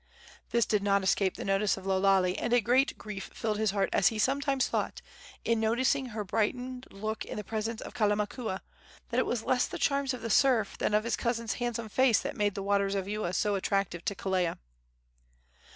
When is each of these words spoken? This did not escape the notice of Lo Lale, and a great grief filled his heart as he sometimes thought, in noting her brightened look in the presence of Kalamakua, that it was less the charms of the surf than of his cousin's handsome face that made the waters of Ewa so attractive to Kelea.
This 0.49 0.65
did 0.65 0.81
not 0.81 1.03
escape 1.03 1.35
the 1.37 1.45
notice 1.45 1.77
of 1.77 1.85
Lo 1.85 1.99
Lale, 2.01 2.33
and 2.39 2.53
a 2.53 2.59
great 2.59 2.97
grief 2.97 3.29
filled 3.35 3.59
his 3.59 3.69
heart 3.69 3.87
as 3.93 4.07
he 4.07 4.17
sometimes 4.17 4.67
thought, 4.67 4.99
in 5.45 5.59
noting 5.59 6.07
her 6.07 6.23
brightened 6.23 6.87
look 6.89 7.23
in 7.23 7.37
the 7.37 7.43
presence 7.43 7.81
of 7.81 7.93
Kalamakua, 7.93 8.61
that 9.09 9.19
it 9.19 9.27
was 9.27 9.43
less 9.43 9.67
the 9.67 9.77
charms 9.77 10.15
of 10.15 10.23
the 10.23 10.31
surf 10.31 10.75
than 10.75 10.95
of 10.95 11.03
his 11.03 11.15
cousin's 11.15 11.53
handsome 11.61 11.87
face 11.87 12.19
that 12.19 12.35
made 12.35 12.55
the 12.55 12.63
waters 12.63 12.95
of 12.95 13.07
Ewa 13.07 13.31
so 13.33 13.53
attractive 13.53 14.03
to 14.05 14.15
Kelea. 14.15 14.57